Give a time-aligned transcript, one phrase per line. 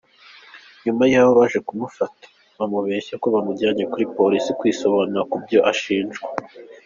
[0.83, 2.25] Nyuma yaho ngo baje kumufata,
[2.57, 6.27] bamubeshya ko bamujyanye kuri polisi kwisobanura kubyo ashinjwa.